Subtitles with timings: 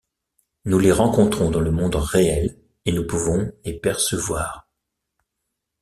[0.65, 4.67] Nous les rencontrons dans le monde réel et nous pouvons les percevoir.